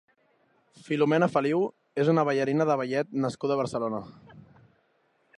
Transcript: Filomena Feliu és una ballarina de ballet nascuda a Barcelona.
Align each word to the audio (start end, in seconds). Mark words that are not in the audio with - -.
Filomena 0.85 1.27
Feliu 1.33 1.59
és 2.03 2.09
una 2.13 2.23
ballarina 2.29 2.67
de 2.69 2.77
ballet 2.81 3.13
nascuda 3.25 3.57
a 3.57 3.61
Barcelona. 3.61 4.01